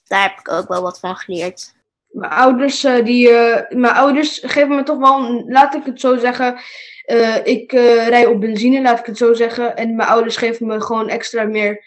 daar 0.08 0.22
heb 0.22 0.40
ik 0.40 0.52
ook 0.52 0.68
wel 0.68 0.82
wat 0.82 1.00
van 1.00 1.16
geleerd. 1.16 1.74
Mijn 2.10 2.32
ouders, 2.32 2.84
eh, 2.84 3.06
die, 3.06 3.30
eh, 3.30 3.78
mijn 3.78 3.94
ouders 3.94 4.40
geven 4.44 4.76
me 4.76 4.84
toch 4.84 4.98
wel, 4.98 5.44
laat 5.48 5.76
ik 5.76 5.86
het 5.86 6.00
zo 6.00 6.18
zeggen. 6.18 6.60
eh, 7.04 7.36
ik 7.44 7.72
rij 7.72 8.26
op 8.26 8.40
benzine, 8.40 8.82
laat 8.82 9.00
ik 9.00 9.06
het 9.06 9.18
zo 9.18 9.34
zeggen. 9.34 9.76
En 9.78 9.96
mijn 9.96 10.10
ouders 10.10 10.38
geven 10.38 10.68
me 10.68 10.82
gewoon 10.82 11.10
extra 11.10 11.44
meer 11.44 11.84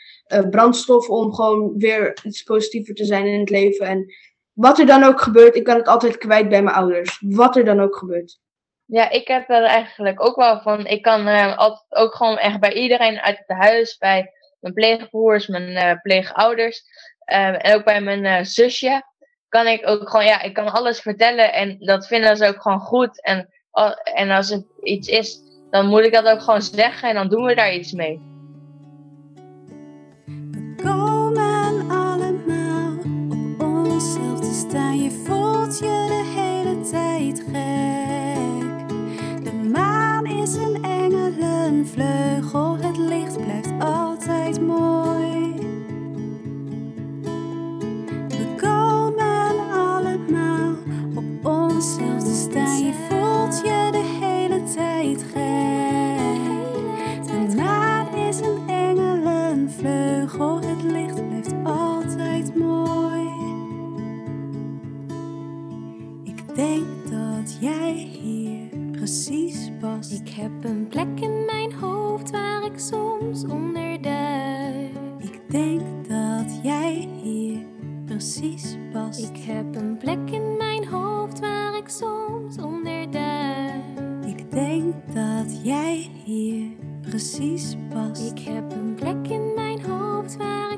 brandstof 0.50 1.08
om 1.08 1.34
gewoon 1.34 1.74
weer 1.78 2.18
iets 2.24 2.42
positiever 2.42 2.94
te 2.94 3.04
zijn 3.04 3.26
in 3.26 3.40
het 3.40 3.50
leven. 3.50 3.86
En 3.86 4.14
wat 4.52 4.78
er 4.78 4.86
dan 4.86 5.02
ook 5.02 5.20
gebeurt, 5.20 5.56
ik 5.56 5.64
kan 5.64 5.76
het 5.76 5.88
altijd 5.88 6.18
kwijt 6.18 6.48
bij 6.48 6.62
mijn 6.62 6.76
ouders. 6.76 7.22
Wat 7.26 7.56
er 7.56 7.64
dan 7.64 7.80
ook 7.80 7.96
gebeurt. 7.96 8.40
Ja, 8.86 9.10
ik 9.10 9.28
heb 9.28 9.50
er 9.50 9.64
eigenlijk 9.64 10.24
ook 10.24 10.36
wel 10.36 10.60
van. 10.60 10.86
Ik 10.86 11.02
kan 11.02 11.26
eh, 11.26 11.56
altijd 11.56 11.86
ook 11.88 12.14
gewoon 12.14 12.38
echt 12.38 12.60
bij 12.60 12.72
iedereen 12.72 13.20
uit 13.20 13.38
het 13.44 13.58
huis, 13.58 13.96
bij 13.96 14.32
mijn 14.60 14.74
pleegbroers, 14.74 15.46
mijn 15.46 15.76
eh, 15.76 16.00
pleegouders 16.02 16.82
eh, 17.24 17.66
en 17.66 17.74
ook 17.74 17.84
bij 17.84 18.00
mijn 18.00 18.46
zusje, 18.46 19.02
kan 19.48 19.66
ik 19.66 19.88
ook 19.88 20.10
gewoon, 20.10 20.26
ja, 20.26 20.42
ik 20.42 20.54
kan 20.54 20.72
alles 20.72 21.00
vertellen 21.00 21.52
en 21.52 21.76
dat 21.78 22.06
vinden 22.06 22.36
ze 22.36 22.46
ook 22.46 22.62
gewoon 22.62 22.80
goed. 22.80 23.22
En, 23.22 23.48
en 24.14 24.30
als 24.30 24.48
het 24.48 24.64
iets 24.82 25.08
is, 25.08 25.40
dan 25.70 25.86
moet 25.86 26.04
ik 26.04 26.12
dat 26.12 26.26
ook 26.26 26.42
gewoon 26.42 26.62
zeggen 26.62 27.08
en 27.08 27.14
dan 27.14 27.28
doen 27.28 27.44
we 27.44 27.54
daar 27.54 27.72
iets 27.72 27.92
mee. 27.92 28.31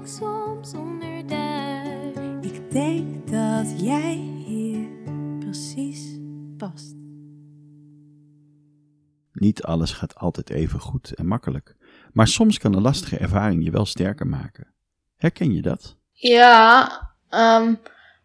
Ik 0.04 0.10
soms 0.10 0.74
onderduik. 0.74 2.44
Ik 2.44 2.70
denk 2.70 3.28
dat 3.30 3.80
jij 3.80 4.12
hier 4.46 4.88
precies 5.38 6.18
past. 6.56 6.94
Niet 9.32 9.62
alles 9.62 9.92
gaat 9.92 10.14
altijd 10.14 10.50
even 10.50 10.80
goed 10.80 11.14
en 11.14 11.26
makkelijk, 11.26 11.76
maar 12.12 12.28
soms 12.28 12.58
kan 12.58 12.74
een 12.74 12.82
lastige 12.82 13.16
ervaring 13.18 13.64
je 13.64 13.70
wel 13.70 13.86
sterker 13.86 14.26
maken. 14.26 14.74
Herken 15.16 15.54
je 15.54 15.62
dat? 15.62 15.96
Ja, 16.12 17.00
ehm, 17.28 17.74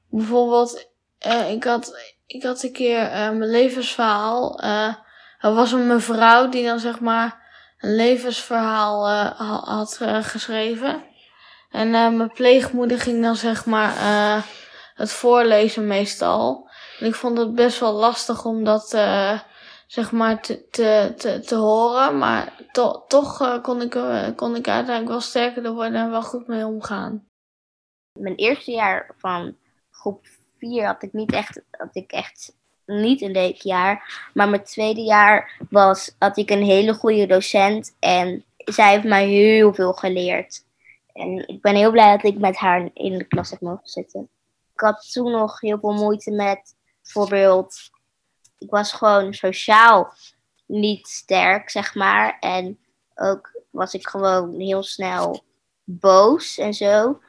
bijvoorbeeld, 0.09 0.88
eh, 1.17 1.51
ik, 1.51 1.63
had, 1.63 1.98
ik 2.25 2.43
had 2.43 2.63
een 2.63 2.74
keer 2.74 3.00
eh, 3.01 3.12
mijn 3.12 3.50
levensverhaal. 3.50 4.59
eh 4.59 4.93
er 5.39 5.53
was 5.53 5.71
een 5.71 5.88
mevrouw 5.88 6.50
die 6.50 6.65
dan 6.65 6.79
zeg 6.79 7.00
maar 7.00 7.48
een 7.77 7.95
levensverhaal 7.95 9.07
eh, 9.07 9.39
ha- 9.39 9.63
had 9.75 10.00
geschreven. 10.21 11.03
En 11.69 11.93
eh, 11.93 12.11
mijn 12.11 12.31
pleegmoeder 12.31 12.99
ging 12.99 13.21
dan 13.21 13.35
zeg 13.35 13.65
maar 13.65 13.95
eh, 13.95 14.43
het 14.93 15.11
voorlezen 15.11 15.88
meestal. 15.88 16.69
En 16.99 17.05
ik 17.05 17.15
vond 17.15 17.38
het 17.38 17.55
best 17.55 17.79
wel 17.79 17.93
lastig 17.93 18.45
om 18.45 18.63
dat 18.63 18.93
eh, 18.93 19.39
zeg 19.88 20.11
maar 20.11 20.41
te, 20.41 20.67
te, 20.69 21.13
te, 21.17 21.39
te 21.39 21.55
horen. 21.55 22.17
Maar 22.17 22.53
to, 22.71 23.03
toch 23.07 23.61
kon, 23.61 23.81
ik, 23.81 23.89
kon 24.35 24.55
ik 24.55 24.67
uiteindelijk 24.67 25.07
wel 25.07 25.21
sterker 25.21 25.73
worden 25.73 26.01
en 26.01 26.11
wel 26.11 26.23
goed 26.23 26.47
mee 26.47 26.65
omgaan. 26.65 27.27
Mijn 28.19 28.35
eerste 28.35 28.71
jaar 28.71 29.15
van 29.17 29.57
groep 29.91 30.25
4 30.57 30.85
had 30.85 31.03
ik 31.03 31.13
niet 31.13 31.31
echt, 31.31 31.61
had 31.71 31.95
ik 31.95 32.11
echt 32.11 32.53
niet 32.85 33.21
een 33.21 33.31
leuk 33.31 33.55
jaar. 33.55 34.29
Maar 34.33 34.49
mijn 34.49 34.63
tweede 34.63 35.01
jaar 35.01 35.61
was, 35.69 36.15
had 36.19 36.38
ik 36.38 36.49
een 36.49 36.63
hele 36.63 36.93
goede 36.93 37.25
docent 37.25 37.95
en 37.99 38.43
zij 38.55 38.91
heeft 38.91 39.03
mij 39.03 39.27
heel 39.27 39.73
veel 39.73 39.93
geleerd. 39.93 40.67
En 41.19 41.47
ik 41.47 41.61
ben 41.61 41.75
heel 41.75 41.91
blij 41.91 42.11
dat 42.11 42.31
ik 42.31 42.39
met 42.39 42.57
haar 42.57 42.89
in 42.93 43.17
de 43.17 43.23
klas 43.23 43.49
heb 43.49 43.61
mogen 43.61 43.88
zitten. 43.88 44.29
Ik 44.73 44.79
had 44.79 45.11
toen 45.11 45.31
nog 45.31 45.59
heel 45.59 45.79
veel 45.79 45.93
moeite 45.93 46.31
met 46.31 46.75
bijvoorbeeld, 47.01 47.75
ik 48.57 48.69
was 48.69 48.93
gewoon 48.93 49.33
sociaal 49.33 50.13
niet 50.65 51.07
sterk, 51.07 51.69
zeg 51.69 51.95
maar. 51.95 52.38
En 52.39 52.79
ook 53.15 53.61
was 53.69 53.93
ik 53.93 54.07
gewoon 54.07 54.59
heel 54.59 54.83
snel 54.83 55.43
boos 55.83 56.57
en 56.57 56.73
zo. 56.73 57.19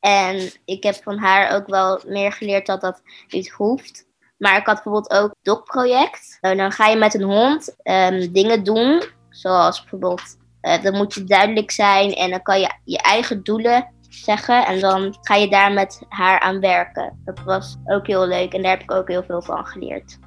En 0.00 0.50
ik 0.64 0.82
heb 0.82 0.94
van 0.94 1.18
haar 1.18 1.54
ook 1.54 1.66
wel 1.66 2.00
meer 2.06 2.32
geleerd 2.32 2.66
dat 2.66 2.80
dat 2.80 3.02
niet 3.28 3.50
hoeft. 3.50 4.06
Maar 4.36 4.56
ik 4.56 4.66
had 4.66 4.74
bijvoorbeeld 4.74 5.10
ook 5.10 5.28
het 5.28 5.38
DOC-project. 5.42 6.38
Nou, 6.40 6.56
dan 6.56 6.72
ga 6.72 6.86
je 6.86 6.96
met 6.96 7.14
een 7.14 7.22
hond 7.22 7.76
ehm, 7.82 8.32
dingen 8.32 8.64
doen. 8.64 9.02
Zoals 9.28 9.80
bijvoorbeeld, 9.80 10.36
eh, 10.64 10.82
dan 10.82 10.96
moet 10.96 11.14
je 11.14 11.24
duidelijk 11.24 11.70
zijn 11.70 12.12
en 12.12 12.30
dan 12.30 12.42
kan 12.42 12.60
je 12.60 12.74
je 12.84 12.98
eigen 12.98 13.42
doelen 13.42 13.92
zeggen. 14.08 14.66
En 14.66 14.80
dan 14.80 15.16
ga 15.20 15.34
je 15.34 15.48
daar 15.48 15.72
met 15.72 16.02
haar 16.08 16.40
aan 16.40 16.60
werken. 16.60 17.20
Dat 17.24 17.40
was 17.44 17.76
ook 17.84 18.06
heel 18.06 18.26
leuk 18.26 18.52
en 18.52 18.62
daar 18.62 18.70
heb 18.70 18.82
ik 18.82 18.92
ook 18.92 19.08
heel 19.08 19.22
veel 19.22 19.42
van 19.42 19.66
geleerd. 19.66 20.18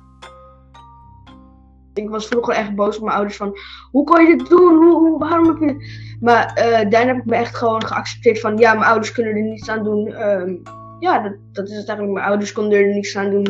Ik 1.94 2.10
was 2.10 2.28
vroeger 2.28 2.54
echt 2.54 2.76
boos 2.76 2.98
op 2.98 3.04
mijn 3.04 3.16
ouders 3.16 3.38
van, 3.38 3.58
hoe 3.92 4.04
kan 4.04 4.26
je 4.26 4.38
dit 4.38 4.50
doen? 4.50 4.76
Hoe, 4.76 5.20
waarom 5.20 5.48
heb 5.48 5.58
je... 5.58 6.06
Maar 6.20 6.54
eh, 6.54 6.90
daarna 6.90 7.14
heb 7.14 7.18
ik 7.18 7.26
me 7.26 7.36
echt 7.36 7.56
gewoon 7.56 7.86
geaccepteerd 7.86 8.40
van, 8.40 8.58
ja, 8.58 8.74
mijn 8.74 8.90
ouders 8.90 9.12
kunnen 9.12 9.36
er 9.36 9.42
niets 9.42 9.70
aan 9.70 9.84
doen. 9.84 10.08
Ehm, 10.08 10.56
ja, 11.00 11.20
dat, 11.20 11.34
dat 11.52 11.70
is 11.70 11.78
het 11.78 11.88
eigenlijk. 11.88 12.18
Mijn 12.18 12.28
ouders 12.30 12.52
konden 12.52 12.80
er 12.80 12.94
niets 12.94 13.18
aan 13.18 13.30
doen. 13.30 13.48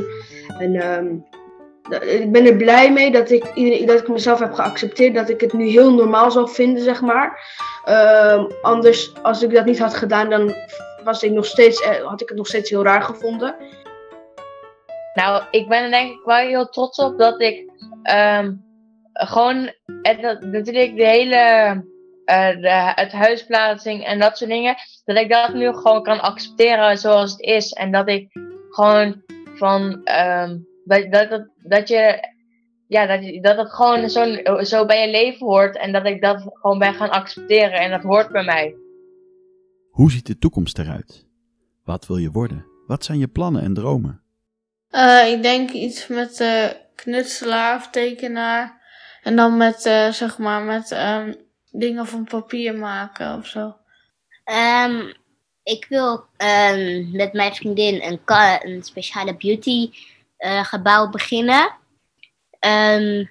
En 0.60 0.74
da- 0.74 1.36
ik 1.90 2.32
ben 2.32 2.46
er 2.46 2.56
blij 2.56 2.92
mee 2.92 3.12
dat 3.12 3.30
ik, 3.30 3.44
dat 3.88 4.00
ik 4.00 4.08
mezelf 4.08 4.40
heb 4.40 4.54
geaccepteerd. 4.54 5.16
Dat 5.16 5.30
ik 5.30 5.42
het 5.42 5.54
nu 5.54 5.68
heel 5.68 5.94
normaal 5.94 6.32
zal 6.32 6.48
vinden, 6.48 6.84
zeg 6.84 7.02
maar. 7.02 7.40
Ehm, 7.84 8.46
anders, 8.62 9.14
als 9.22 9.44
ik 9.44 9.54
dat 9.54 9.66
niet 9.66 9.80
had 9.80 9.94
gedaan, 9.94 10.30
dan 10.30 10.54
was 11.04 11.24
ik 11.24 11.32
nog 11.32 11.46
steeds, 11.46 11.82
eh, 11.82 12.06
had 12.06 12.22
ik 12.22 12.28
het 12.28 12.38
nog 12.38 12.48
steeds 12.48 12.70
heel 12.70 12.84
raar 12.84 13.02
gevonden. 13.02 13.56
Nou, 15.14 15.44
ik 15.52 15.68
ben 15.68 15.84
er 15.84 15.90
denk 15.90 16.12
ik 16.12 16.26
wel 16.26 16.36
heel 16.36 16.70
trots 16.70 16.98
op 17.00 17.18
dat 17.18 17.42
ik 17.42 17.70
ehm, 18.04 18.54
gewoon 19.14 19.72
het, 20.02 20.42
natuurlijk 20.42 20.96
de 20.96 21.06
hele 21.06 21.36
eh, 22.28 22.50
de, 22.62 22.92
het 22.96 23.12
huisplaatsing 23.12 24.06
en 24.06 24.20
dat 24.20 24.38
soort 24.38 24.50
dingen, 24.50 24.76
dat 25.06 25.18
ik 25.18 25.30
dat 25.30 25.54
nu 25.54 25.74
gewoon 25.74 26.04
kan 26.04 26.22
accepteren 26.22 26.98
zoals 26.98 27.32
het 27.32 27.42
is. 27.42 27.72
En 27.72 27.92
dat 27.92 28.10
ik 28.10 28.32
gewoon 28.70 29.24
van 29.56 30.02
ehm, 30.04 30.58
dat, 30.88 31.12
dat, 31.12 31.30
dat, 31.30 31.48
dat 31.64 31.88
je 31.88 32.28
ja, 32.88 33.06
dat, 33.06 33.26
je- 33.26 33.42
dat 33.42 33.58
het 33.58 33.74
gewoon 33.74 34.10
zo, 34.10 34.26
zo 34.64 34.86
bij 34.86 35.06
je 35.06 35.12
leven 35.12 35.46
hoort 35.48 35.78
en 35.78 35.92
dat 35.92 36.06
ik 36.06 36.22
dat 36.22 36.42
gewoon 36.54 36.80
ben 36.80 36.94
gaan 36.94 37.10
accepteren 37.10 37.80
en 37.80 37.92
dat 37.92 38.02
hoort 38.04 38.32
bij 38.32 38.44
mij. 38.44 38.76
Hoe 39.90 40.12
ziet 40.12 40.26
de 40.26 40.38
toekomst 40.38 40.78
eruit? 40.80 41.26
Wat 41.84 42.08
wil 42.08 42.18
je 42.18 42.32
worden? 42.32 42.66
Wat 42.88 43.04
zijn 43.06 43.20
je 43.20 43.28
plannen 43.28 43.62
en 43.62 43.74
dromen? 43.74 44.22
Eh, 44.90 45.32
ik 45.32 45.42
denk 45.42 45.70
iets 45.72 46.08
met 46.08 46.40
eh, 46.40 46.66
knutselaar 46.96 47.76
of 47.76 47.90
tekenaar. 47.90 48.86
En 49.24 49.36
dan 49.36 49.58
met, 49.58 49.86
eh, 49.86 50.10
zeg 50.10 50.38
maar, 50.38 50.62
met 50.62 50.92
ehm, 50.92 51.34
dingen 51.72 52.06
van 52.08 52.24
papier 52.24 52.76
maken 52.76 53.38
of 53.38 53.46
zo. 53.48 53.76
Ehm, 54.44 55.14
ik 55.64 55.86
wil 55.90 56.26
ehm, 56.38 57.12
met 57.12 57.34
mijn 57.34 57.56
vriendin 57.56 58.02
een, 58.04 58.24
ka- 58.24 58.64
een 58.66 58.84
speciale 58.84 59.36
beauty 59.38 59.90
eh, 60.38 60.64
gebouw 60.64 61.10
beginnen. 61.10 61.76
Ehm, 62.60 63.26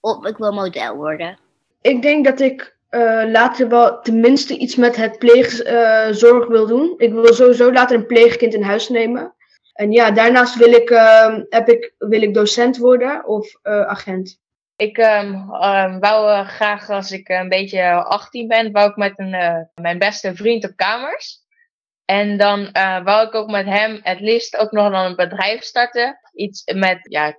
op, 0.00 0.26
ik 0.26 0.36
wil 0.36 0.52
model 0.52 0.94
worden. 0.94 1.38
Ik 1.80 2.02
denk 2.02 2.24
dat 2.24 2.40
ik 2.40 2.76
eh, 2.88 3.22
later 3.26 3.68
wel 3.68 4.00
tenminste 4.00 4.58
iets 4.58 4.76
met 4.76 4.96
het 4.96 5.18
pleegzorg 5.18 6.46
wil 6.46 6.66
doen. 6.66 6.94
Ik 6.96 7.12
wil 7.12 7.32
sowieso 7.32 7.72
later 7.72 7.96
een 7.96 8.06
pleegkind 8.06 8.54
in 8.54 8.62
huis 8.62 8.88
nemen. 8.88 9.34
En 9.76 9.92
ja, 9.92 10.10
daarnaast 10.10 10.56
wil 10.56 10.72
ik, 10.72 10.90
ehm, 10.90 11.44
heb 11.48 11.68
ik, 11.68 11.94
wil 11.98 12.22
ik 12.22 12.34
docent 12.34 12.76
worden 12.76 13.26
of 13.26 13.54
eh, 13.62 13.80
agent. 13.80 14.40
Ik 14.76 14.98
ehm, 14.98 15.50
ehm, 15.50 15.98
wou 15.98 16.30
eh, 16.30 16.48
graag, 16.48 16.90
als 16.90 17.12
ik 17.12 17.28
een 17.28 17.48
beetje 17.48 17.92
18 17.92 18.48
ben, 18.48 18.72
wou 18.72 18.90
ik 18.90 18.96
met 18.96 19.12
een, 19.16 19.34
eh, 19.34 19.60
mijn 19.74 19.98
beste 19.98 20.34
vriend 20.34 20.64
op 20.64 20.72
kamers. 20.76 21.44
En 22.06 22.36
dan 22.36 22.72
eh, 22.72 23.04
wou 23.04 23.26
ik 23.26 23.34
ook 23.34 23.50
met 23.50 23.66
hem 23.66 24.00
het 24.02 24.20
liefst 24.20 24.56
ook 24.56 24.70
nog 24.70 24.90
dan 24.90 25.04
een 25.04 25.16
bedrijf 25.16 25.62
starten. 25.62 26.18
Iets 26.34 26.62
met, 26.74 26.98
ja, 27.02 27.34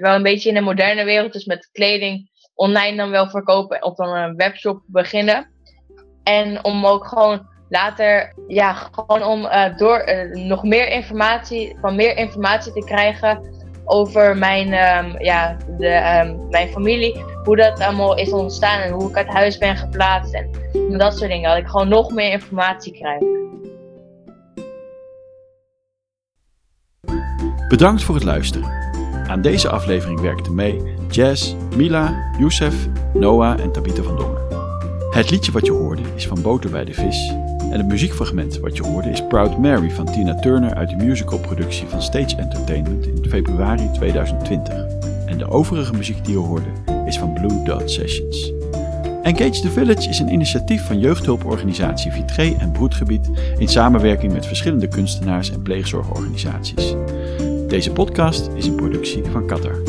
wel 0.00 0.14
een 0.14 0.22
beetje 0.22 0.48
in 0.48 0.54
de 0.54 0.60
moderne 0.60 1.04
wereld, 1.04 1.32
dus 1.32 1.44
met 1.44 1.68
kleding 1.72 2.30
online 2.54 2.96
dan 2.96 3.10
wel 3.10 3.30
verkopen 3.30 3.82
of 3.82 3.94
dan 3.94 4.16
een 4.16 4.36
webshop 4.36 4.82
beginnen. 4.86 5.50
En 6.22 6.64
om 6.64 6.86
ook 6.86 7.06
gewoon 7.06 7.46
later, 7.68 8.34
ja, 8.46 8.72
gewoon 8.72 9.22
om 9.22 9.44
eh, 9.44 9.76
door 9.76 9.98
eh, 9.98 10.30
nog 10.30 10.62
meer 10.62 10.88
informatie, 10.88 11.76
van 11.80 11.96
meer 11.96 12.16
informatie 12.16 12.72
te 12.72 12.84
krijgen 12.84 13.56
over 13.84 14.36
mijn, 14.36 14.72
ehm, 14.72 15.22
ja, 15.22 15.56
de, 15.78 15.88
ehm, 15.88 16.48
mijn 16.48 16.68
familie. 16.68 17.24
Hoe 17.44 17.56
dat 17.56 17.80
allemaal 17.80 18.16
is 18.16 18.32
ontstaan 18.32 18.80
en 18.80 18.92
hoe 18.92 19.10
ik 19.10 19.16
uit 19.16 19.26
huis 19.26 19.58
ben 19.58 19.76
geplaatst 19.76 20.34
en 20.34 20.98
dat 20.98 21.18
soort 21.18 21.30
dingen. 21.30 21.48
Dat 21.48 21.58
ik 21.58 21.68
gewoon 21.68 21.88
nog 21.88 22.10
meer 22.10 22.30
informatie 22.30 22.92
krijg. 22.92 23.22
Bedankt 27.68 28.02
voor 28.02 28.14
het 28.14 28.24
luisteren. 28.24 28.70
Aan 29.26 29.40
deze 29.40 29.68
aflevering 29.68 30.20
werkten 30.20 30.54
mee 30.54 30.82
Jazz, 31.10 31.54
Mila, 31.76 32.30
Youssef, 32.38 32.88
Noah 33.14 33.60
en 33.60 33.72
Tabitha 33.72 34.02
van 34.02 34.16
Dongen. 34.16 34.38
Het 35.10 35.30
liedje 35.30 35.52
wat 35.52 35.66
je 35.66 35.72
hoorde 35.72 36.02
is 36.14 36.26
van 36.26 36.42
Boter 36.42 36.70
bij 36.70 36.84
de 36.84 36.94
Vis. 36.94 37.32
En 37.70 37.78
het 37.78 37.86
muziekfragment 37.86 38.58
wat 38.58 38.76
je 38.76 38.82
hoorde 38.82 39.10
is 39.10 39.26
Proud 39.26 39.58
Mary 39.58 39.90
van 39.90 40.04
Tina 40.04 40.34
Turner 40.34 40.74
uit 40.74 40.88
de 40.88 41.04
musicalproductie 41.04 41.86
van 41.86 42.02
Stage 42.02 42.36
Entertainment 42.36 43.06
in 43.06 43.26
februari 43.28 43.90
2020. 43.92 44.74
En 45.26 45.38
de 45.38 45.48
overige 45.48 45.92
muziek 45.92 46.24
die 46.24 46.34
je 46.34 46.40
hoorde 46.40 46.68
is 47.06 47.18
van 47.18 47.32
Blue 47.32 47.62
Dot 47.64 47.90
Sessions. 47.90 48.57
Engage 49.22 49.60
the 49.60 49.70
Village 49.70 50.08
is 50.08 50.18
een 50.18 50.32
initiatief 50.32 50.86
van 50.86 50.98
jeugdhulporganisatie 50.98 52.12
Vitré 52.12 52.56
en 52.58 52.72
Broedgebied 52.72 53.30
in 53.58 53.68
samenwerking 53.68 54.32
met 54.32 54.46
verschillende 54.46 54.88
kunstenaars 54.88 55.50
en 55.50 55.62
pleegzorgorganisaties. 55.62 56.94
Deze 57.68 57.92
podcast 57.92 58.50
is 58.54 58.66
een 58.66 58.74
productie 58.74 59.24
van 59.24 59.46
Qatar. 59.46 59.82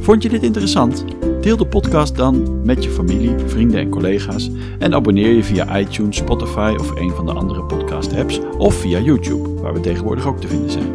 Vond 0.00 0.22
je 0.22 0.28
dit 0.28 0.42
interessant? 0.42 1.04
Deel 1.40 1.56
de 1.56 1.66
podcast 1.66 2.16
dan 2.16 2.64
met 2.64 2.84
je 2.84 2.90
familie, 2.90 3.34
vrienden 3.46 3.80
en 3.80 3.88
collega's 3.88 4.50
en 4.78 4.94
abonneer 4.94 5.32
je 5.32 5.44
via 5.44 5.78
iTunes, 5.78 6.16
Spotify 6.16 6.74
of 6.78 6.90
een 6.90 7.10
van 7.10 7.26
de 7.26 7.32
andere 7.32 7.64
podcast-apps 7.64 8.40
of 8.58 8.74
via 8.74 8.98
YouTube, 8.98 9.60
waar 9.60 9.74
we 9.74 9.80
tegenwoordig 9.80 10.26
ook 10.26 10.40
te 10.40 10.48
vinden 10.48 10.70
zijn. 10.70 10.92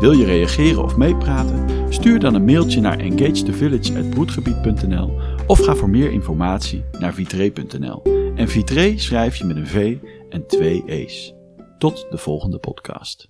Wil 0.00 0.12
je 0.12 0.24
reageren 0.24 0.84
of 0.84 0.96
meepraten? 0.96 1.64
Stuur 1.88 2.18
dan 2.18 2.34
een 2.34 2.44
mailtje 2.44 2.80
naar 2.80 2.98
engagethevillage.broedgebied.nl 2.98 5.18
of 5.48 5.64
ga 5.64 5.74
voor 5.74 5.88
meer 5.88 6.10
informatie 6.10 6.84
naar 6.98 7.14
vitré.nl. 7.14 8.02
En 8.34 8.48
Vitré 8.48 8.98
schrijf 8.98 9.36
je 9.36 9.44
met 9.44 9.56
een 9.56 9.66
V 9.66 9.96
en 10.28 10.46
twee 10.46 10.82
E's. 10.86 11.34
Tot 11.78 12.06
de 12.10 12.18
volgende 12.18 12.58
podcast. 12.58 13.28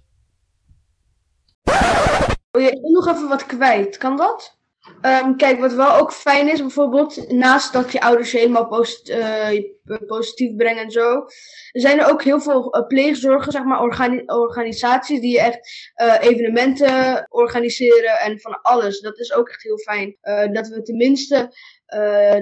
Oh 2.50 2.62
ja, 2.62 2.70
ik 2.70 2.81
wil 2.81 2.90
nog 2.90 3.09
even 3.09 3.28
wat 3.28 3.46
kwijt. 3.46 3.96
Kan 3.96 4.16
dat? 4.16 4.58
Ehm, 5.01 5.37
kijk, 5.37 5.61
wat 5.61 5.72
wel 5.72 5.96
ook 5.96 6.12
fijn 6.12 6.53
is, 6.53 6.61
bijvoorbeeld, 6.61 7.33
naast 7.33 7.72
dat 7.72 7.92
je 7.92 8.01
ouders 8.01 8.33
helemaal 8.33 8.87
eh, 9.05 9.62
positief 10.07 10.57
brengen 10.57 10.83
en 10.83 10.90
zo, 10.90 11.24
zijn 11.72 11.98
er 11.98 12.11
ook 12.11 12.22
heel 12.22 12.40
veel 12.40 12.72
eh, 12.72 12.87
pleegzorgen, 12.87 13.53
zeg 13.53 13.64
maar, 13.64 13.81
organi- 13.81 14.22
organisaties 14.27 15.20
die 15.20 15.40
echt 15.40 15.90
eh, 15.94 16.14
evenementen 16.20 17.27
organiseren 17.29 18.18
en 18.18 18.40
van 18.40 18.61
alles. 18.62 19.01
Dat 19.01 19.18
is 19.18 19.33
ook 19.33 19.48
echt 19.48 19.62
heel 19.62 19.79
fijn. 19.79 20.16
Dat 20.53 20.68
we 20.68 20.83
tenminste, 20.83 21.37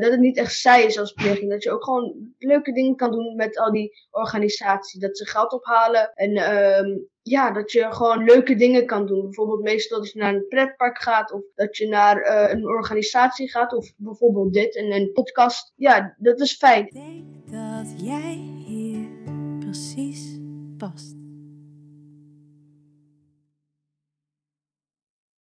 dat 0.00 0.10
het 0.10 0.20
niet 0.20 0.36
echt 0.36 0.54
saai 0.54 0.84
is 0.84 0.98
als 0.98 1.12
pleging. 1.12 1.50
Dat 1.50 1.62
je 1.62 1.70
ook 1.70 1.84
gewoon 1.84 2.34
leuke 2.38 2.72
dingen 2.72 2.96
kan 2.96 3.10
doen 3.10 3.36
met 3.36 3.58
al 3.58 3.72
die 3.72 4.06
organisaties. 4.10 5.00
Dat 5.00 5.18
ze 5.18 5.26
geld 5.26 5.52
ophalen 5.52 6.12
en 6.14 6.36
ehm, 6.36 6.98
ja, 7.28 7.50
dat 7.50 7.72
je 7.72 7.86
gewoon 7.92 8.24
leuke 8.24 8.54
dingen 8.54 8.86
kan 8.86 9.06
doen. 9.06 9.22
Bijvoorbeeld 9.22 9.62
meestal 9.62 9.98
dat 9.98 10.12
je 10.12 10.18
naar 10.18 10.34
een 10.34 10.48
pretpark 10.48 10.98
gaat 11.02 11.32
of 11.32 11.42
dat 11.54 11.76
je 11.76 11.88
naar 11.88 12.20
eh, 12.20 12.52
een 12.52 12.66
organisatie 12.66 13.50
gaat 13.50 13.72
of 13.72 13.92
bijvoorbeeld 13.96 14.52
dit 14.52 14.76
en 14.76 14.92
een 14.92 15.12
podcast. 15.12 15.72
Ja, 15.76 16.14
dat 16.18 16.40
is 16.40 16.56
fijn. 16.56 16.86
Ik 16.86 16.92
denk 16.92 17.24
dat 17.50 18.04
jij 18.04 18.34
hier 18.66 19.08
precies 19.58 20.38
past. 20.78 21.25